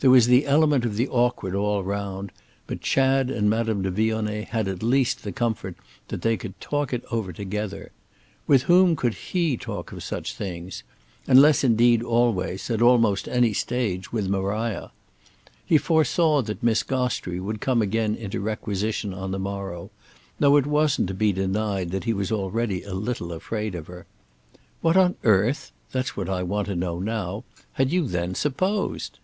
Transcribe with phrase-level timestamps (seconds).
[0.00, 2.32] There was the element of the awkward all round,
[2.66, 5.76] but Chad and Madame de Vionnet had at least the comfort
[6.08, 7.92] that they could talk it over together.
[8.46, 14.30] With whom could he talk of such things?—unless indeed always, at almost any stage, with
[14.30, 14.92] Maria?
[15.66, 19.90] He foresaw that Miss Gostrey would come again into requisition on the morrow;
[20.40, 24.06] though it wasn't to be denied that he was already a little afraid of her
[24.80, 29.18] "What on earth—that's what I want to know now—had you then supposed?"